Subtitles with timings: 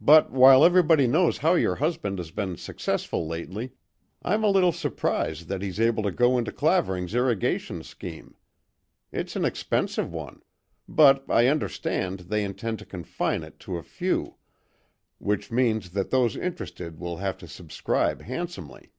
[0.00, 3.72] But while everybody knows how your husband has been successful lately,
[4.22, 8.36] I'm a little surprised that he's able to go into Clavering's irrigation scheme.
[9.10, 10.42] It's an expensive one;
[10.88, 14.36] but I understand, they intend to confine it to a few,
[15.18, 18.92] which means that those interested will have to subscribe handsomely."